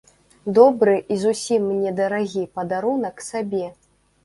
Добры 0.57 0.95
і 1.15 1.17
зусім 1.25 1.69
не 1.83 1.93
дарагі 2.01 2.43
падарунак 2.59 3.25
сабе. 3.29 3.65